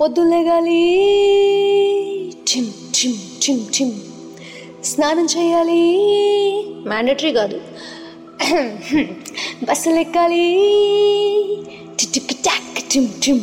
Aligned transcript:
పొద్దులేగాలి 0.00 0.80
చిమ్ 2.48 2.66
టిమ్ 2.96 3.18
టిమ్ 3.44 3.62
టిమ్ 3.74 3.94
స్నానం 4.84 5.26
చేయాలి. 5.36 5.82
మ్యాండటరీ 6.88 7.32
కాదు. 7.32 7.60
బస్సులు 9.64 9.94
ఎక్కాలి 9.94 10.44
టిక్ 12.00 12.34
టాక్ 12.44 12.78
టిమ్ 12.92 13.08
టిమ్ 13.22 13.40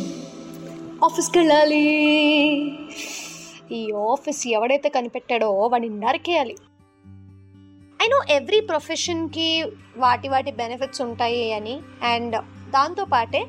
ఆఫీస్కి 1.04 1.38
వెళ్ళాలి. 1.38 1.82
ఈ 3.72 3.92
ఆఫీస్ 4.12 4.48
ఎవడైతే 4.48 4.88
కనిపెట్టాడో 4.88 5.50
వాడిని 5.72 6.00
నరికేయాలి. 6.00 6.56
ఐ 8.02 8.06
నో 8.06 8.20
ఎవ్రీ 8.34 8.60
ప్రొఫెషన్కి 8.60 9.48
వాటి 9.96 10.28
వాటి 10.28 10.50
బెనిఫిట్స్ 10.50 11.02
ఉంటాయి 11.02 11.52
అని 11.52 11.74
అండ్ 12.02 12.36
దాంతోపాటే 12.70 13.42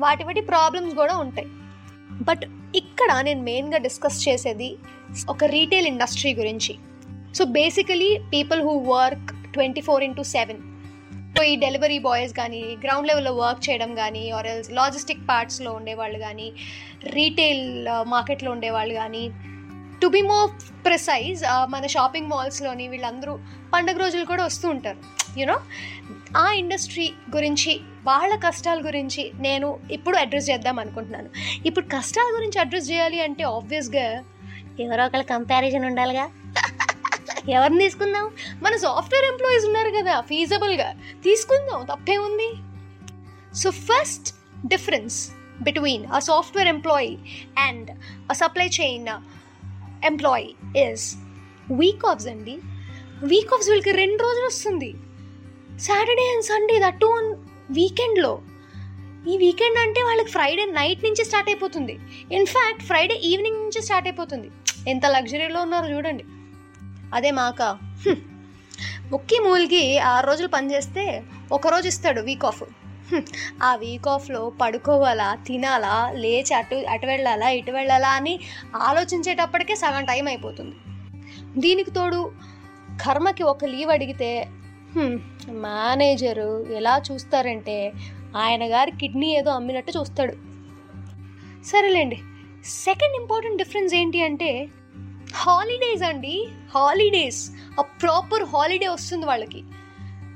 వాటి 0.00 0.24
వాటి 0.24 0.40
ప్రాబ్లమ్స్ 0.40 0.94
కూడా 0.94 1.16
ఉంటాయి. 1.16 1.48
బట్ 2.22 2.44
ఇక్కడ 2.76 3.20
నేను 3.22 3.42
మెయిన్గా 3.42 3.78
డిస్కస్ 3.78 4.28
చేసేది 4.28 4.76
ఒక 5.28 5.44
రీటైల్ 5.44 5.86
ఇండస్ట్రీ 5.86 6.34
గురించి. 6.34 6.74
So 7.34 7.44
basically 7.44 8.18
people 8.32 8.62
who 8.62 8.74
work 8.94 9.52
twenty 9.52 9.80
four 9.80 10.04
into 10.04 10.22
seven 10.22 10.60
so 11.36 11.44
ఈ 11.44 11.56
డెలివరీ 11.56 11.98
బాయ్స్ 11.98 12.32
కానీ 12.34 12.60
గ్రౌండ్ 12.84 13.08
లెవెల్లో 13.08 13.32
వర్క్ 13.32 13.70
చేయడం 13.70 13.94
కానీ 13.94 14.30
ఆర్ 14.30 14.46
ఎల్స్ 14.46 14.70
లాజిస్టిక్ 14.70 15.28
పార్ట్స్లో 15.28 15.72
ఉండేవాళ్ళు 15.72 16.18
కానీ 16.18 16.52
రీటైల్ 17.04 17.86
మార్కెట్లో 18.02 18.50
ఉండేవాళ్ళు 18.50 18.94
కానీ 18.94 19.30
టు 20.02 20.06
బి 20.06 20.22
మోర్ 20.22 20.50
ప్రిసైజ్ 20.84 21.42
మన 21.68 21.86
షాపింగ్ 21.86 22.28
మాల్స్లోని 22.28 22.88
వీళ్ళందరూ 22.88 23.38
పండగ 23.74 23.96
రోజులు 23.96 24.24
కూడా 24.24 24.44
వస్తూ 24.44 24.68
ఉంటారు. 24.68 25.19
యూనో 25.38 25.60
ఆ 26.36 26.52
ఇండస్ట్రీ 26.52 27.12
గురించి 27.34 27.80
వాళ్ళ 28.04 28.34
కష్టాల 28.34 28.86
గురించి 28.86 29.32
నేను 29.34 29.80
ఇప్పుడు 29.90 30.16
అడ్రస్ 30.16 30.50
చేద్దాం 30.50 30.78
అనుకుంటున్నాను. 30.78 31.30
ఇప్పుడు 31.66 31.86
కష్టాల 31.86 32.36
గురించి 32.36 32.60
అడ్రస్ 32.60 32.90
చేయాలి 32.90 33.22
అంటే 33.22 33.44
ఆబ్వియస్గా 33.44 34.24
ఎవరో 34.80 35.06
ఒకళ్ళ 35.06 35.24
కంపారిజన్ 35.24 35.84
ఉండాలిగా. 35.84 36.30
ఎవరిని 37.48 37.78
తీసుకుందాం? 37.78 38.30
మన 38.62 38.76
సాఫ్ట్వేర్ 38.76 39.24
ఎంప్లాయీస్ 39.24 39.64
ఉన్నారు 39.64 39.90
కదా 39.90 40.20
ఫీజబుల్గా 40.20 40.92
తీసుకుందాం 41.24 41.84
తప్పే 41.84 42.16
ఉంది. 42.16 42.54
So 43.56 43.70
first 43.70 44.34
difference 44.66 45.30
between 45.62 46.06
a 46.06 46.18
software 46.18 46.68
employee 46.68 47.18
and 47.58 47.90
a 48.30 48.32
supply 48.32 48.66
chain 48.66 49.06
employee 50.04 50.80
is 50.80 51.16
week 51.72 52.06
offs 52.06 52.26
అండి. 52.26 52.58
వీక్ 53.24 53.54
ఆఫ్స్ 53.54 53.68
వీళ్ళకి 53.68 53.92
రెండు 53.92 54.22
రోజులు 54.22 54.46
వస్తుంది. 54.46 54.94
Saturday 55.86 56.24
and 56.32 56.44
Sunday 56.44 56.76
that 56.84 56.98
two 57.00 57.10
వీకెండ్లో 57.76 58.32
ఈ 59.30 59.34
వీకెండ్ 59.36 59.78
అంటే 59.78 60.00
వాళ్ళకి 60.02 60.30
ఫ్రైడే 60.34 60.64
నైట్ 60.78 61.04
నుంచి 61.06 61.22
స్టార్ట్ 61.28 61.48
అయిపోతుంది. 61.50 61.94
ఇన్ఫ్యాక్ట్ 62.36 62.82
ఫ్రైడే 62.82 63.16
ఈవినింగ్ 63.30 63.60
నుంచి 63.62 63.80
స్టార్ట్ 63.86 64.06
అయిపోతుంది. 64.08 64.48
ఎంత 64.88 65.04
లగ్జరీలో 65.06 65.60
ఉన్నారో 65.62 65.88
చూడండి. 65.94 66.24
అదే 67.14 67.30
మాక. 67.30 67.62
ముక్కి 69.12 69.38
మూలికి 69.38 69.82
ఆరు 69.98 70.26
రోజులు 70.26 70.48
పనిచేస్తే 70.48 71.04
ఒకరోజు 71.52 71.88
ఇస్తాడు 71.92 72.20
వీక్ 72.20 72.44
ఆఫ్ 72.44 72.62
ఆ 73.62 73.70
వీక్ 73.76 74.08
ఆఫ్లో 74.08 74.52
పడుకోవాలా 74.60 75.28
తినాలా 75.46 75.94
లేచి 76.22 76.54
అటు 76.54 76.76
అటు 76.94 77.06
వెళ్ళాలా 77.06 77.48
ఇటు 77.50 77.70
వెళ్ళాలా 77.70 78.08
అని 78.08 78.34
ఆలోచించేటప్పటికే 78.74 79.74
సగం 79.74 80.04
టైం 80.04 80.26
అయిపోతుంది. 80.28 80.76
దీనికి 81.60 81.90
తోడు 81.90 82.20
కర్మకి 83.04 83.42
ఒక 83.42 83.64
లీవ్ 83.64 83.90
అడిగితే 83.90 84.30
మేనేజరు 85.50 86.66
ఎలా 86.72 87.02
చూస్తారంటే 87.12 87.92
ఆయన 88.36 88.64
గారి 88.72 88.90
కిడ్నీ 88.90 89.36
ఏదో 89.36 89.50
అమ్మినట్టు 89.50 89.98
చూస్తాడు. 89.98 90.32
సరేలేండి 91.64 92.18
సెకండ్ 92.64 93.16
ఇంపార్టెంట్ 93.20 93.58
డిఫరెన్స్ 93.58 93.94
ఏంటి 93.94 94.22
అంటే 94.22 94.68
హాలిడేస్ 95.34 96.02
అండి 96.02 96.48
హాలిడేస్ 96.74 97.50
ఆ 97.80 97.82
ప్రాపర్ 97.82 98.44
హాలిడే 98.44 98.88
వస్తుంది 98.88 99.26
వాళ్ళకి. 99.26 99.64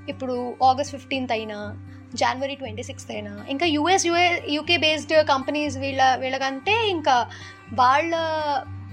ఇప్పుడు 0.08 0.56
ఆగస్ట్ 0.64 0.96
ఫిఫ్టీన్త్ 0.96 1.32
అయినా 1.32 1.88
జనవరి 2.14 2.54
ట్వంటీ 2.54 2.82
సిక్స్త్ 2.82 3.10
అయినా 3.10 3.44
ఇంకా 3.48 3.66
US 3.66 4.06
UA 4.06 4.40
UK 4.48 4.76
based 4.76 5.28
companies 5.28 5.78
వీళ్ళ 5.78 6.14
వీళ్ళకంటే 6.14 6.88
ఇంకా 6.88 7.28
వాళ్ళ 7.72 8.14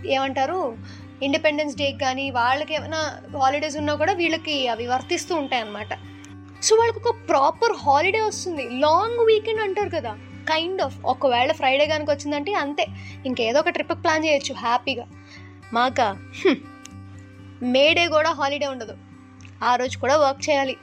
ఏమంటారు 0.05 0.77
ఇండిపెండెన్స్ 1.21 1.75
డే 1.75 1.91
కానీ 1.91 2.31
వాళ్ళకి 2.31 2.73
ఏమైనా 2.75 3.01
హాలిడేస్ 3.39 3.77
ఉన్నా 3.77 3.95
కూడా 3.95 4.13
వీళ్ళకి 4.13 4.67
అవి 4.67 4.87
వర్తిస్తూ 4.87 5.35
ఉంటాయి 5.35 5.61
అన్నమాట 5.61 5.87
సో 6.63 6.75
వాళ్ళకి 6.75 6.99
ఒక 6.99 7.15
ప్రాపర్ 7.29 7.77
హాలిడే 7.77 8.21
వస్తుంది. 8.21 8.69
లాంగ్ 8.69 9.25
వీకెండ్ 9.25 9.61
అంటారు 9.61 9.89
కదా. 9.89 10.17
కైండ్ 10.23 10.81
ఆఫ్ 10.81 11.05
ఒకవేళ 11.05 11.51
ఫ్రైడే 11.51 11.85
కనుక 11.85 12.09
వచ్చిందంటే 12.09 12.53
అంతే. 12.53 12.85
ఇంకేదో 13.25 13.59
ఒక 13.59 13.69
ట్రిప్ 13.69 13.93
ప్లాన్ 13.93 14.25
చేయొచ్చు. 14.25 14.53
హ్యాపీగా. 14.53 15.07
మాక 15.73 16.17
మేడే 17.63 18.07
కూడా 18.07 18.31
హాలిడే 18.31 18.67
ఉండదు. 18.67 18.97
ఆ 19.63 19.75
రోజు 19.75 19.97
కూడా 19.97 20.17
వర్క్ 20.17 20.49
చేయాలి. 20.49 20.77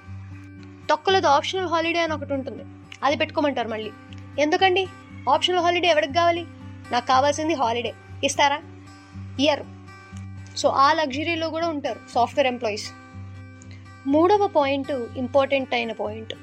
తొక్కలది 0.89 1.27
ఆప్షనల్ 1.27 1.69
హాలిడే 1.69 2.01
అని 2.01 2.15
ఒకటి 2.15 2.33
ఉంటుంది. 2.33 2.65
అది 3.03 3.17
పెట్టుకోమంటారు 3.17 3.69
మళ్ళీ. 3.69 3.91
ఎందుకండి? 4.39 4.87
ఆప్షనల్ 5.31 5.59
హాలిడే 5.59 5.89
ఎవరికి 5.89 6.13
కావాలి? 6.13 6.47
నాకు 6.93 7.07
కావాల్సింది 7.07 7.55
హాలిడే. 7.55 7.95
ఇస్తారా? 8.25 8.61
ఇయర్. 9.41 9.63
సో 10.57 10.69
ఆ 10.69 10.93
లగ్జరీలో 10.93 11.51
కూడా 11.51 11.69
ఉంటారు 11.69 12.01
సాఫ్ట్వేర్ 12.15 12.47
ఎంప్లాయీస్. 12.47 12.91
మూడవ 14.09 14.47
పాయింట్ 14.47 14.93
ఇంపార్టెంట్ 15.17 15.75
అయిన 15.75 15.93
పాయింట్. 15.93 16.35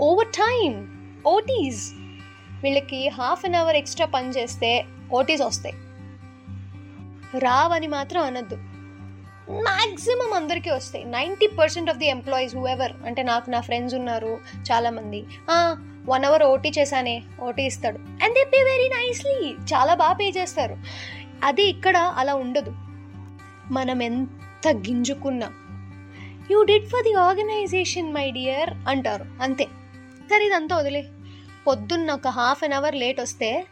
Over 0.00 0.26
time 0.26 0.86
OTs. 1.26 1.92
వీళ్ళకి 2.62 3.08
హాఫ్ 3.08 3.44
అన్ 3.44 3.54
అవర్ 3.54 3.76
ఎక్స్ట్రా 3.76 4.06
పని 4.06 4.28
చేస్తే 4.28 4.84
ఓటీస్ 5.12 5.42
వస్తాయి. 5.42 5.74
రావని 7.38 7.86
మాత్రం 7.86 8.22
అనొద్దు. 8.22 8.54
మ్యాక్సిమం 9.52 10.32
అందరికీ 10.32 10.70
వస్తాయి. 10.70 11.04
Ninety 11.04 11.46
percent 11.46 11.90
of 11.90 11.98
the 11.98 12.06
employees 12.06 12.56
whoever 12.66 12.92
అంటే 13.06 13.22
నాకు 13.22 13.50
నా 13.50 13.60
ఫ్రెండ్స్ 13.60 13.94
ఉన్నారు 13.94 14.38
చాలామంది. 14.72 15.26
వన్ 16.08 16.24
అవర్ 16.24 16.42
ఓటీ 16.42 16.72
చేశానే 16.78 17.22
ఓటీ 17.42 17.62
ఇస్తాడు. 17.62 17.98
And 17.98 18.34
they 18.34 18.44
pay 18.44 18.62
very 18.62 18.88
nicely 18.88 19.52
చాలా 19.52 19.94
బాగా 19.94 20.12
పే 20.12 20.28
చేస్తారు. 20.28 20.76
అది 21.44 21.62
ఇక్కడ 21.62 21.96
అలా 21.96 22.34
ఉండదు. 22.34 22.70
మనం 23.72 24.02
ఎంత 24.02 24.68
గింజుకున్నా 24.68 25.52
you 26.50 26.62
did 26.62 26.88
for 26.88 27.02
the 27.02 27.14
organisation 27.14 28.14
my 28.14 28.30
dear 28.30 28.88
అంటారు. 28.88 29.24
అంతే. 29.42 29.64
సరే 30.30 30.46
ఇదంతా 30.46 30.76
వదిలే. 30.76 31.08
పొద్దున్న 31.66 32.12
ఒక 32.12 32.28
హాఫ్ 32.28 32.64
అన్ 32.64 32.72
అవర్ 32.72 32.94
లేట్ 32.94 33.20
వస్తే 33.20 33.66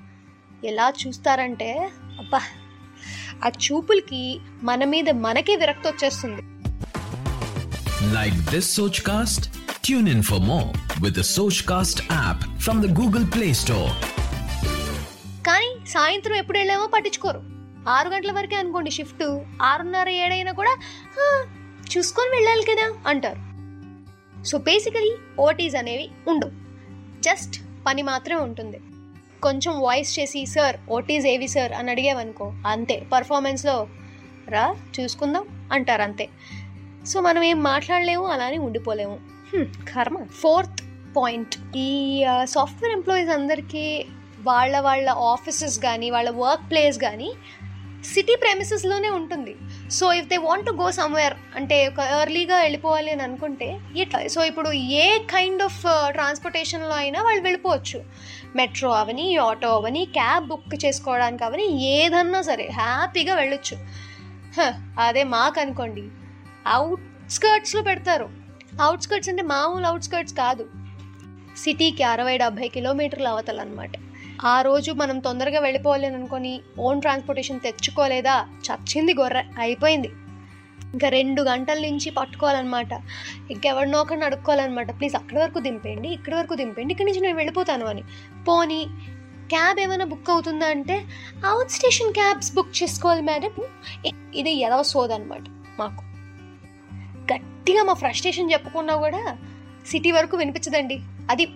ఎలా 0.65 0.93
చూస్తారంటే 1.07 1.91
అబ్బా 2.19 2.41
ఆ 3.45 3.49
చూపులకి 3.49 4.41
మన 4.63 4.85
మీద 4.85 5.11
మనకే 5.11 5.57
విరక్తి 5.57 5.89
వచ్చేస్తుంది. 5.89 6.43
Like 8.05 8.47
this 8.51 8.81
Sochcast? 8.81 9.47
Tune 9.91 10.13
in 10.13 10.23
for 10.23 10.39
more 10.39 11.01
with 11.03 11.15
the 11.15 11.25
Sochcast 11.41 11.99
app 11.99 12.67
from 12.67 12.83
the 12.83 12.95
Google 12.95 13.25
Play 13.25 13.53
Store. 13.53 13.93
కానీ 15.43 15.77
సాయంత్రం 15.89 16.37
ఎప్పుడు 16.37 16.59
వెళ్ళామో 16.59 16.87
పట్టించుకోరు. 16.87 17.43
ఆరు 17.89 18.09
గంటల 18.09 18.33
వరకే 18.33 18.57
అనుకోండి 18.57 18.91
షిఫ్ట్. 18.91 19.41
ఆరున్నర 19.63 20.09
ఏడైనా 20.09 20.53
కూడా 20.53 20.77
"ఆ, 21.21 21.45
చూసుకొని 21.97 22.37
వెళ్ళాలి 22.37 22.63
కదా 22.63 22.95
అంటారు. 23.07 23.55
సో 24.45 24.59
బేసికలీ 24.59 25.17
ఓటీస్ 25.41 25.75
అనేవి 25.75 26.11
ఉండవు. 26.29 26.51
జస్ట్ 27.23 27.63
పని 27.87 28.03
మాత్రమే 28.03 28.41
ఉంటుంది. 28.41 28.81
కొంచెం 29.43 29.81
వాయిస్ 29.81 30.21
చేసి 30.21 30.47
సార్ 30.47 30.77
ఓటీస్ 30.91 31.27
ఏవి 31.27 31.49
సార్ 31.49 31.73
అని 31.73 31.91
అడిగామనుకో 31.91 32.53
అంతే. 32.67 33.07
పర్ఫార్మెన్స్లో 33.13 33.89
రా 34.49 34.77
చూసుకుందాం 35.01 35.69
అంటారు 35.73 36.03
అంతే. 36.03 36.29
సో 37.07 37.21
మనం 37.21 37.43
ఏం 37.43 37.63
మాట్లాడలేము 37.63 38.25
అలానే 38.27 38.59
ఉండిపోలేము. 38.59 39.19
హ్మ్, 39.55 39.67
కర్మ. 39.67 40.25
ఫోర్త్ 40.25 40.83
పాయింట్ 41.17 41.55
ఈ 41.77 42.25
సాఫ్ట్వేర్ 42.45 42.95
ఎంప్లాయీస్ 42.95 43.31
అందరికీ 43.31 44.07
వాళ్ళ 44.43 44.81
వాళ్ళ 44.81 45.11
ఆఫీసెస్ 45.11 45.79
కానీ 45.79 46.11
వాళ్ళ 46.11 46.31
వర్క్ 46.31 46.71
ప్లేస్ 46.71 46.99
కానీ 46.99 47.33
సిటీ 48.15 48.37
ప్రెమిసెస్లోనే 48.37 49.11
ఉంటుంది. 49.11 49.57
So 49.93 50.13
if 50.13 50.27
they 50.27 50.37
want 50.37 50.67
to 50.67 50.71
go 50.71 50.91
somewhere 50.91 51.35
అంటే 51.57 51.89
ఒక 51.89 51.99
ఎర్లీగా 51.99 52.57
వెళ్ళిపోవాలి 52.57 53.11
అని 53.11 53.23
అనుకుంటే 53.23 53.81
ఇట్లా 53.97 54.29
సో 54.29 54.45
ఇప్పుడు 54.45 54.71
ఏ 54.73 55.19
కైండ్ 55.19 55.63
ఆఫ్ 55.63 55.83
ట్రాన్స్పోర్టేషన్లో 56.13 56.95
అయినా 56.95 57.23
వాళ్ళు 57.23 57.43
వెళ్ళిపోవచ్చు. 57.43 58.05
మెట్రో 58.57 58.91
అవని 58.91 59.37
ఆటో 59.37 59.69
అవని 59.69 60.05
క్యాబ్ 60.05 60.49
బుక్ 60.49 60.85
చేసుకోవడానికి 60.85 61.45
అవని 61.45 61.85
ఏదన్నా 61.85 62.43
సరే 62.43 62.69
హ్యాపీగా 62.73 63.35
వెళ్ళొచ్చు. 63.35 63.77
అదే 64.99 65.25
మాకు 65.25 65.61
అనుకోండి. 65.61 66.05
అవుట్స్కర్ట్స్లో 66.67 67.83
పెడతారు. 67.83 68.29
అవుట్స్కర్ట్స్ 68.83 69.31
అంటే 69.31 69.43
మామూలు 69.43 69.87
అవుట్స్కర్ట్స్ 69.87 70.35
కాదు. 70.35 70.67
సిటీకి 71.57 72.03
అరవై 72.03 72.39
డెబ్భై 72.39 72.69
కిలోమీటర్ల 72.69 73.29
అవతలన్నమాట 73.29 73.91
ఆ 74.45 74.63
రోజు 74.63 74.93
మనం 74.93 75.19
తొందరగా 75.19 75.61
వెళ్ళిపోవాలని 75.61 76.15
అనుకొని 76.15 76.61
ఓన్ 76.79 77.01
ట్రాన్స్పోర్టేషన్ 77.01 77.61
తెచ్చుకోలేదా? 77.61 78.47
చచ్చింది 78.67 79.15
గొర్రె. 79.15 79.43
అయిపోయింది. 79.59 80.09
ఇంకా 80.93 81.09
రెండు 81.09 81.43
గంటల 81.43 81.79
నుంచి 81.79 82.11
పట్టుకోవాలన్నమాట. 82.11 82.93
ఇంకెవరినో 83.51 84.01
ఒకరిని 84.01 84.25
అడుక్కోవాలన్నమాట. 84.25 84.99
ప్లీజ్ 84.99 85.17
అక్కడి 85.17 85.41
వరకు 85.41 85.59
దింపేయండి 85.59 86.09
ఇక్కడి 86.09 86.37
వరకు 86.37 86.55
దింపేయండి 86.55 86.93
ఇక్కడి 86.93 87.09
నుంచి 87.09 87.21
నేను 87.21 87.37
వెళ్ళిపోతాను 87.37 87.87
అని. 87.87 88.03
పోనీ 88.49 88.85
క్యాబ్ 89.49 89.81
ఏమైనా 89.81 90.05
బుక్ 90.05 90.31
అవుతుందా 90.31 90.67
అంటే 90.67 91.05
అవుట్ 91.47 91.71
స్టేషన్ 91.71 92.15
క్యాబ్స్ 92.15 92.55
బుక్ 92.55 92.83
చేసుకోవాలి 92.83 93.23
మేడం. 93.23 93.51
ఇది 94.35 94.51
ఎదవ 94.51 94.83
సోదనమాట 94.83 95.45
మాకు. 95.79 96.03
గట్టిగా 97.33 97.83
మా 97.83 97.93
ఫ్రస్ట్రేషన్ 97.93 98.53
చెప్పుకున్నా 98.53 98.97
కూడా 98.97 99.39
సిటీ 99.87 100.11
వరకు 100.11 100.37
వినిపించదండి. 100.37 101.01
అది 101.31 101.47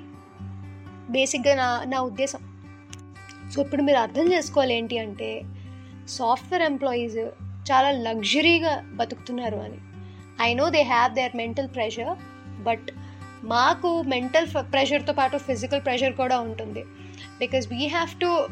బేసిక్గా 1.10 1.54
నా 1.54 1.84
నా 1.84 2.00
ఉద్దేశం. 2.00 2.57
సో 3.54 3.62
ఇప్పుడు 3.62 3.82
మీరు 3.82 3.98
అర్థం 3.98 4.32
చేసుకోవాలి 4.32 4.74
ఏంటి 4.74 4.98
అంటే 4.98 5.42
సాఫ్ట్వేర్ 6.08 6.62
ఎంప్లాయీస్ 6.62 7.16
చాలా 7.70 7.90
లగ్జరీగా 7.90 8.84
బతుకుతున్నారు 8.94 9.56
అని. 9.56 9.78
I 10.40 10.54
know 10.54 10.70
they 10.70 10.82
have 10.82 11.14
their 11.14 11.36
mental 11.36 11.68
pressure 11.68 12.12
but 12.62 12.88
మాకు 13.44 14.02
మెంటల్ 14.02 14.46
ప్రెషర్తో 14.72 15.12
పాటు 15.12 15.36
ఫిజికల్ 15.38 15.80
ప్రెషర్ 15.80 16.12
కూడా 16.12 16.40
ఉంటుంది. 16.40 16.84
Because 17.38 17.68
we 17.68 17.86
have 17.86 18.20
to 18.20 18.48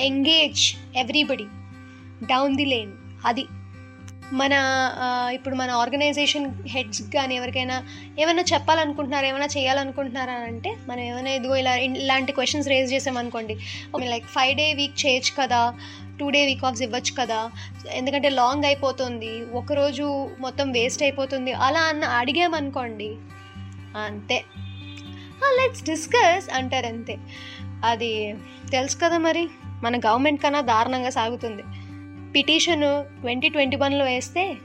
engage 0.00 0.62
everybody 0.96 1.46
down 2.26 2.56
the 2.56 2.64
lane 2.64 2.92
అది 3.26 3.44
మన 4.32 4.54
ఇప్పుడు 5.32 5.54
మన 5.54 5.70
ఆర్గనైజేషన్ 5.70 6.46
హెడ్స్ 6.66 7.02
కానీ 7.02 7.36
ఎవరికైనా 7.36 7.84
ఏమైనా 8.18 8.42
చెప్పాలనుకుంటున్నారా 8.52 9.26
ఏమైనా 9.26 9.46
చేయాలనుకుంటున్నారా 9.46 10.32
అని 10.32 10.44
అంటే 10.44 10.76
మనం 10.88 11.00
ఏమైనా 11.00 11.30
ఇదిగో 11.30 11.56
ఇలా 11.56 11.76
ఇలాంటి 11.76 12.32
క్వశ్చన్స్ 12.32 12.68
రేజ్ 12.68 12.92
చేసామనుకోండి. 12.92 13.56
లైక్ 14.04 14.26
ఫైవ్ 14.26 14.56
డే 14.56 14.74
వీక్ 14.74 15.06
చేయొచ్చు 15.06 15.42
కదా 15.42 15.74
టూ 16.20 16.30
డే 16.30 16.46
వీక్ 16.46 16.64
ఆఫ్స్ 16.64 16.82
ఇవ్వచ్చు 16.82 17.12
కదా 17.18 17.50
ఎందుకంటే 17.90 18.28
లాంగ్ 18.28 18.64
అయిపోతుంది 18.64 19.44
ఒకరోజు 19.52 20.30
మొత్తం 20.40 20.72
వేస్ట్ 20.72 21.02
అయిపోతుంది 21.02 21.52
అలా 21.52 21.80
అన్న 21.80 22.04
అడిగామనుకోండి 22.04 23.16
అంతే. 23.96 24.44
లెట్స్ 25.60 25.82
డిస్కస్ 25.82 26.54
అంటారు 26.54 26.86
అంతే. 26.86 27.18
అది 27.84 28.34
తెలుసు 28.70 28.96
కదా 28.96 29.18
మరి 29.18 29.48
మన 29.82 29.96
గవర్నమెంట్ 29.96 30.42
కన్నా 30.42 30.60
దారుణంగా 30.60 31.10
సాగుతుంది. 31.10 31.62
పిటిషన్ 32.34 33.04
ట్వంటీ 33.20 33.48
ట్వంటీ 33.48 33.76
వన్లో 33.76 34.04
వేస్తే 34.04 34.56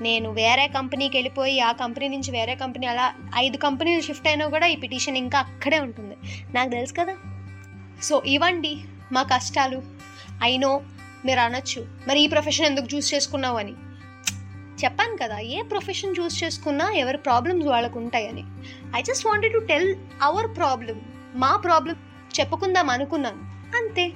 నేను 0.00 0.30
వేరే 0.30 0.68
కంపెనీకి 0.68 1.16
వెళ్ళిపోయి 1.16 1.60
ఆ 1.60 1.72
కంపెనీ 1.72 2.08
నుంచి 2.08 2.30
వేరే 2.30 2.54
కంపెనీ 2.54 2.86
అలా 2.86 3.14
ఐదు 3.36 3.56
కంపెనీలు 3.56 4.00
షిఫ్ట్ 4.00 4.28
అయినా 4.28 4.48
కూడా 4.48 4.66
ఈ 4.66 4.76
పిటిషన్ 4.76 5.16
ఇంకా 5.16 5.38
అక్కడే 5.38 5.78
ఉంటుంది. 5.78 6.16
నాకు 6.54 6.70
తెలుసు 6.70 6.92
కదా. 6.92 7.16
సో 8.02 8.22
ఇవ్వండి 8.26 8.80
మా 9.12 9.22
కష్టాలు. 9.22 9.82
అయినో 10.42 10.82
మీరు 11.24 11.40
అనొచ్చు. 11.40 11.86
మరి 12.08 12.20
ఈ 12.20 12.26
ప్రొఫెషన్ 12.26 12.66
ఎందుకు 12.66 12.96
చూస్ 12.96 13.14
చేసుకున్నావు 13.14 13.58
అని? 13.58 13.72
చెప్పాను 14.84 15.16
కదా 15.16 15.38
ఏ 15.38 15.62
ప్రొఫెషన్ 15.62 16.14
చూస్ 16.20 16.44
చేసుకున్నా 16.44 16.92
ఎవరి 16.92 17.18
ప్రాబ్లమ్స్ 17.18 17.66
వాళ్ళకు 17.66 17.98
ఉంటాయని. 17.98 18.44
I 18.96 19.02
just 19.02 19.26
wanted 19.26 19.52
to 19.52 19.58
tell 19.58 19.96
our 20.22 20.56
problem 20.56 21.00
మా 21.34 21.56
ప్రాబ్లం 21.56 21.96
చెప్పుకుందాం 22.40 22.90
అనుకున్నాను. 22.90 23.38
అంతే. 23.76 24.08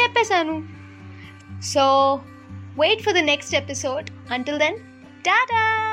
చెప్పేశాను. 0.00 0.79
So, 1.60 2.22
wait 2.76 3.02
for 3.02 3.12
the 3.12 3.22
next 3.22 3.54
episode. 3.54 4.10
Until 4.28 4.58
then, 4.58 4.82
ta-da! 5.22 5.89